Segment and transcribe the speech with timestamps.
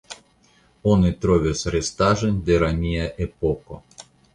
[0.93, 3.85] Oni trovis restaĵojn de romia epoko.